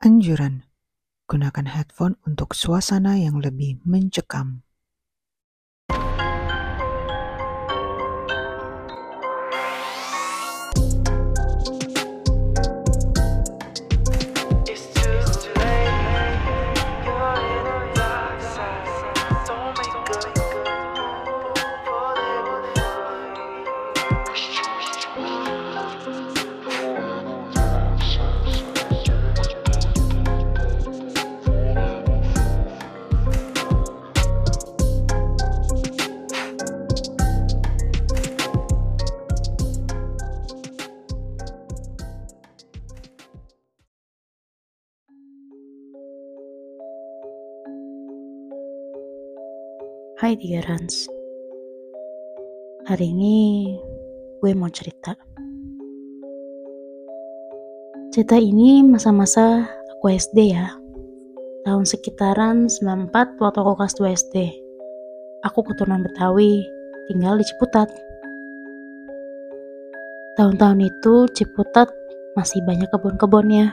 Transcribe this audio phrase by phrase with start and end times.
[0.00, 0.64] Anjuran:
[1.28, 4.64] gunakan headphone untuk suasana yang lebih mencekam.
[50.20, 51.08] Hai Tiga Rans.
[52.84, 53.72] Hari ini
[54.44, 55.16] gue mau cerita.
[58.12, 59.64] Cerita ini masa-masa
[59.96, 60.76] aku SD ya.
[61.64, 64.36] Tahun sekitaran 94 waktu aku kelas 2 SD
[65.48, 66.68] Aku keturunan Betawi,
[67.08, 67.88] tinggal di Ciputat.
[70.36, 71.88] Tahun-tahun itu Ciputat
[72.36, 73.72] masih banyak kebun-kebunnya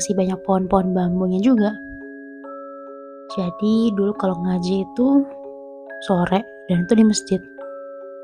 [0.00, 1.76] Masih banyak pohon-pohon bambunya juga.
[3.36, 5.28] Jadi dulu kalau ngaji itu
[6.04, 7.40] sore dan itu di masjid.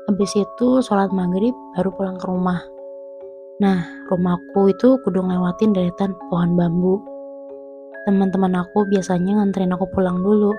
[0.09, 2.61] Habis itu sholat maghrib baru pulang ke rumah.
[3.61, 6.97] Nah, rumahku itu kudu ngelewatin deretan pohon bambu.
[8.09, 10.53] Teman-teman aku biasanya nganterin aku pulang dulu.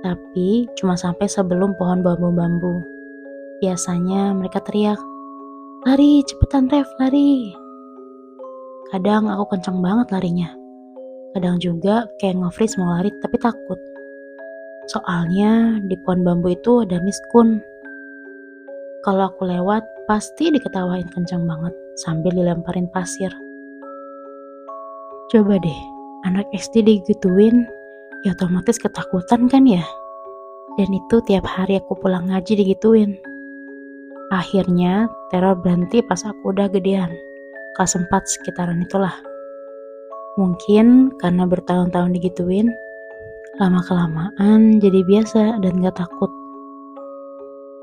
[0.00, 2.80] Tapi cuma sampai sebelum pohon bambu-bambu.
[3.60, 4.96] Biasanya mereka teriak,
[5.86, 7.54] Lari, cepetan Ref, lari.
[8.90, 10.50] Kadang aku kencang banget larinya.
[11.38, 13.78] Kadang juga kayak nge-freeze mau lari tapi takut.
[14.88, 17.60] Soalnya di pohon bambu itu ada miskun.
[19.04, 23.28] Kalau aku lewat, pasti diketawain kencang banget sambil dilemparin pasir.
[25.28, 25.80] Coba deh,
[26.24, 27.68] anak SD digituin,
[28.24, 29.84] ya otomatis ketakutan kan ya?
[30.80, 33.20] Dan itu tiap hari aku pulang ngaji digituin.
[34.32, 37.12] Akhirnya, teror berhenti pas aku udah gedean.
[37.76, 39.12] Kelas 4 sekitaran itulah.
[40.40, 42.72] Mungkin karena bertahun-tahun digituin,
[43.58, 46.30] lama-kelamaan jadi biasa dan gak takut.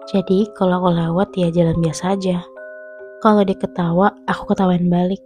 [0.08, 2.40] Jadi kalau aku lewat ya jalan biasa aja.
[3.20, 5.20] Kalau dia ketawa, aku ketawain balik.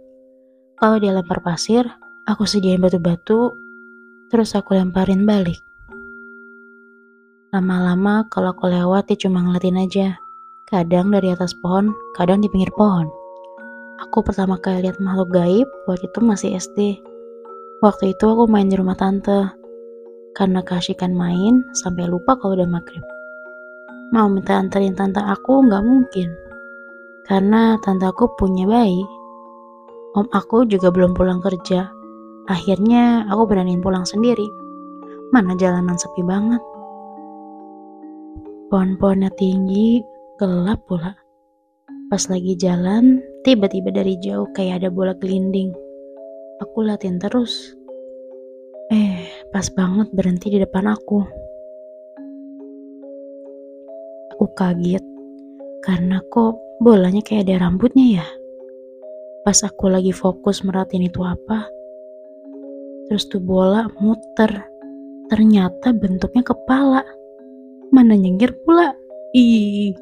[0.80, 1.86] Kalau dia lempar pasir,
[2.26, 3.54] aku sediain batu-batu,
[4.32, 5.60] terus aku lemparin balik.
[7.52, 10.08] Lama-lama kalau aku lewat dia cuma ngeliatin aja.
[10.66, 13.10] Kadang dari atas pohon, kadang di pinggir pohon.
[14.08, 16.78] Aku pertama kali lihat makhluk gaib waktu itu masih SD.
[17.84, 19.59] Waktu itu aku main di rumah tante.
[20.40, 23.04] Karena keasikan main, sampai lupa kalau udah maghrib.
[24.08, 26.32] Mau minta anterin tante aku nggak mungkin.
[27.28, 29.04] Karena tante aku punya bayi.
[30.16, 31.92] Om aku juga belum pulang kerja.
[32.48, 34.48] Akhirnya aku beraniin pulang sendiri.
[35.28, 36.64] Mana jalanan sepi banget.
[38.72, 40.00] Pohon-pohonnya tinggi,
[40.40, 41.12] gelap pula.
[42.08, 45.70] Pas lagi jalan, tiba-tiba dari jauh kayak ada bola gelinding.
[46.64, 47.76] Aku liatin terus.
[49.50, 51.26] Pas banget berhenti di depan aku.
[54.38, 55.02] Aku kaget
[55.82, 58.26] karena kok bolanya kayak ada rambutnya ya.
[59.42, 61.66] Pas aku lagi fokus merhatiin itu apa,
[63.10, 64.70] terus tuh bola muter.
[65.26, 67.02] Ternyata bentuknya kepala.
[67.90, 68.94] Mana nyengir pula.
[69.34, 69.98] Ih.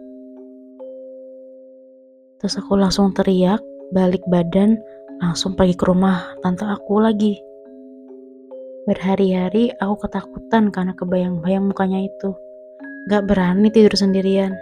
[2.36, 3.64] Terus aku langsung teriak,
[3.96, 4.76] balik badan,
[5.24, 7.47] langsung pergi ke rumah tante aku lagi.
[8.88, 12.32] Berhari-hari aku ketakutan karena kebayang-bayang mukanya itu.
[13.04, 14.56] Gak berani tidur sendirian.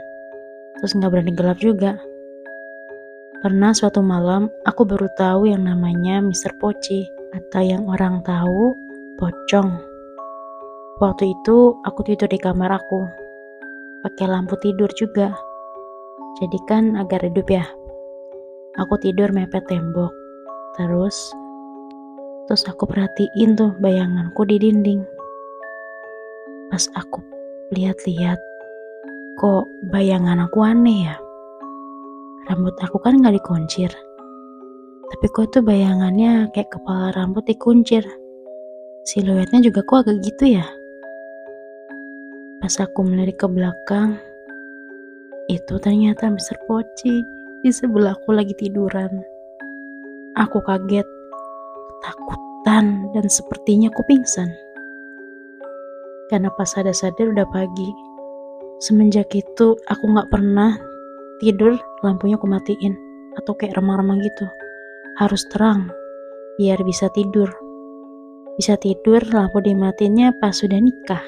[0.83, 1.95] Terus gak berani gelap juga.
[3.39, 6.59] Pernah suatu malam aku baru tahu yang namanya Mr.
[6.59, 7.07] Poci
[7.39, 8.75] atau yang orang tahu
[9.15, 9.79] pocong.
[10.99, 13.07] Waktu itu aku tidur di kamar aku.
[14.03, 15.39] Pakai lampu tidur juga.
[16.43, 17.63] Jadi kan agak redup ya.
[18.75, 20.11] Aku tidur mepet tembok.
[20.75, 21.15] Terus
[22.47, 25.03] terus aku perhatiin tuh bayanganku di dinding.
[26.71, 27.23] Pas aku
[27.75, 28.39] lihat-lihat,
[29.39, 31.17] kok bayangan aku aneh ya?
[32.47, 33.91] Rambut aku kan gak dikuncir.
[35.07, 38.03] Tapi kok tuh bayangannya kayak kepala rambut dikuncir.
[39.07, 40.67] Siluetnya juga kok agak gitu ya?
[42.59, 44.19] Pas aku melirik ke belakang,
[45.47, 46.59] itu ternyata Mr.
[46.67, 47.23] Poci
[47.63, 49.23] di sebelahku lagi tiduran.
[50.35, 51.07] Aku kaget,
[53.17, 54.53] dan sepertinya aku pingsan.
[56.29, 57.89] Karena pas sadar-sadar udah pagi.
[58.85, 60.77] Semenjak itu aku gak pernah
[61.41, 62.93] tidur lampunya aku matiin
[63.41, 64.45] atau kayak remang-remang gitu.
[65.17, 65.89] Harus terang
[66.61, 67.49] biar bisa tidur.
[68.57, 71.21] bisa tidur lampu dimatinnya pas sudah nikah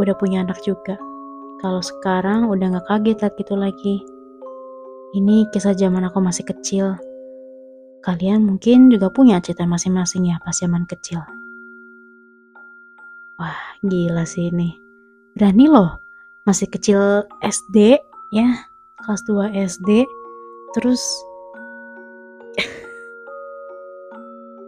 [0.00, 0.96] udah punya anak juga
[1.60, 3.96] kalau sekarang udah gak kaget liat gitu lagi
[5.12, 6.96] ini kisah zaman aku masih kecil
[8.00, 11.20] kalian mungkin juga punya cerita masing-masing ya pas zaman kecil.
[13.36, 14.76] Wah gila sih ini.
[15.36, 16.00] Berani loh
[16.48, 18.00] masih kecil SD
[18.32, 18.48] ya
[19.04, 20.08] kelas 2 SD
[20.76, 21.00] terus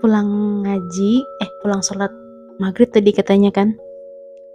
[0.04, 2.12] pulang ngaji eh pulang sholat
[2.60, 3.76] maghrib tadi katanya kan.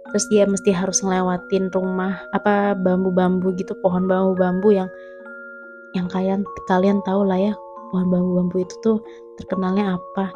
[0.08, 4.88] Terus dia mesti harus ngelewatin rumah apa bambu-bambu gitu pohon bambu-bambu yang
[5.92, 7.52] yang kalian kalian tahu lah ya
[7.90, 8.98] pohon bambu-bambu itu tuh
[9.40, 10.32] terkenalnya apa?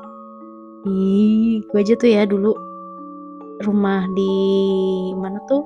[0.89, 2.53] Ih, gue aja tuh ya dulu
[3.63, 4.33] rumah di
[5.15, 5.63] mana tuh?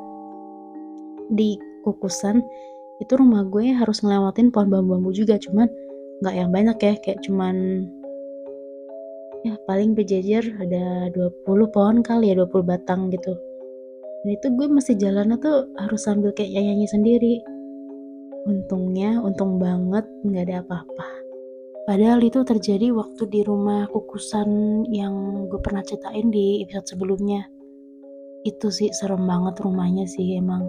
[1.32, 1.56] Di
[1.86, 2.44] kukusan.
[3.00, 5.68] Itu rumah gue harus ngelewatin pohon bambu-bambu juga cuman
[6.24, 7.86] nggak yang banyak ya kayak cuman
[9.44, 13.36] ya paling berjejer ada 20 pohon kali ya 20 batang gitu.
[14.24, 17.34] Dan itu gue masih jalannya tuh harus sambil kayak nyanyi sendiri.
[18.48, 21.25] Untungnya untung banget nggak ada apa-apa
[21.86, 27.46] padahal itu terjadi waktu di rumah kukusan yang gue pernah ceritain di episode sebelumnya.
[28.42, 30.66] Itu sih serem banget rumahnya sih emang.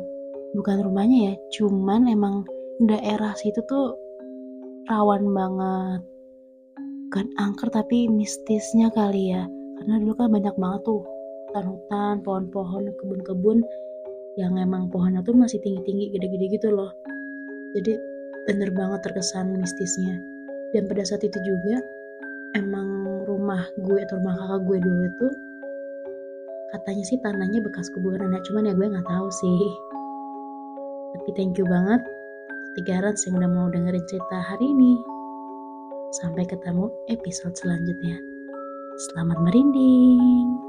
[0.54, 2.46] Bukan rumahnya ya cuman emang
[2.86, 3.98] daerah situ tuh
[4.88, 6.02] rawan banget.
[7.10, 9.50] Bukan angker tapi mistisnya kali ya.
[9.82, 11.02] Karena dulu kan banyak banget tuh
[11.50, 13.66] hutan-hutan pohon-pohon kebun-kebun
[14.38, 16.94] yang emang pohonnya tuh masih tinggi-tinggi gede-gede gitu loh.
[17.74, 17.98] Jadi
[18.46, 20.37] bener banget terkesan mistisnya
[20.76, 21.80] dan pada saat itu juga
[22.56, 25.28] emang rumah gue atau rumah kakak gue dulu itu
[26.76, 29.62] katanya sih tanahnya bekas kuburan ya cuman ya gue nggak tahu sih
[31.16, 32.04] tapi thank you banget
[32.76, 35.00] tiga yang udah mau dengerin cerita hari ini
[36.16, 38.16] Sampai ketemu episode selanjutnya.
[39.12, 40.67] Selamat merinding.